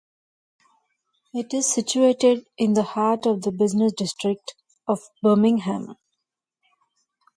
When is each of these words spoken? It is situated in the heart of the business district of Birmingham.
It 1.31 1.53
is 1.53 1.71
situated 1.71 2.47
in 2.57 2.73
the 2.73 2.81
heart 2.81 3.27
of 3.27 3.43
the 3.43 3.51
business 3.51 3.93
district 3.93 4.55
of 4.87 4.99
Birmingham. 5.21 5.95